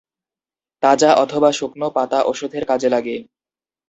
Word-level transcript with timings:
তাজা 0.83 1.09
অথবা 1.15 1.49
শুকনো 1.51 1.87
পাতা 1.89 2.19
ওষুধের 2.23 2.63
কাজে 2.65 2.89
লাগে। 2.89 3.15